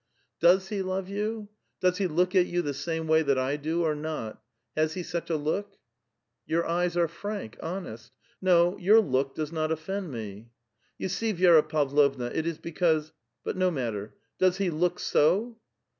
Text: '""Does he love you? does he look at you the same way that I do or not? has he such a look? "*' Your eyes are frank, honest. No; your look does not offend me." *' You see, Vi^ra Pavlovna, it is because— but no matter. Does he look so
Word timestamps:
'""Does 0.41 0.69
he 0.69 0.81
love 0.81 1.09
you? 1.09 1.49
does 1.79 1.99
he 1.99 2.07
look 2.07 2.33
at 2.33 2.47
you 2.47 2.63
the 2.63 2.73
same 2.73 3.05
way 3.07 3.21
that 3.21 3.37
I 3.37 3.55
do 3.55 3.83
or 3.83 3.93
not? 3.93 4.41
has 4.75 4.93
he 4.95 5.03
such 5.03 5.29
a 5.29 5.35
look? 5.37 5.77
"*' 6.23 6.45
Your 6.47 6.65
eyes 6.65 6.97
are 6.97 7.07
frank, 7.07 7.55
honest. 7.61 8.11
No; 8.41 8.75
your 8.79 8.99
look 8.99 9.35
does 9.35 9.51
not 9.51 9.71
offend 9.71 10.09
me." 10.09 10.49
*' 10.71 10.97
You 10.97 11.07
see, 11.07 11.35
Vi^ra 11.35 11.69
Pavlovna, 11.69 12.31
it 12.33 12.47
is 12.47 12.57
because— 12.57 13.13
but 13.45 13.55
no 13.55 13.69
matter. 13.69 14.15
Does 14.39 14.57
he 14.57 14.71
look 14.71 14.99
so 14.99 15.59